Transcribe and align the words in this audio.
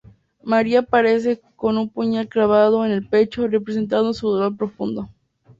María 0.41 0.79
aparece 0.79 1.39
con 1.55 1.77
un 1.77 1.87
puñal 1.87 2.27
clavado 2.27 2.83
en 2.87 2.91
el 2.91 3.07
pecho 3.07 3.47
representando 3.47 4.15
su 4.15 4.27
dolor 4.29 4.57
profundo. 4.57 5.07